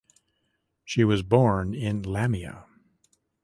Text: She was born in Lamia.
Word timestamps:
She 0.83 1.03
was 1.03 1.21
born 1.21 1.75
in 1.75 2.01
Lamia. 2.01 2.65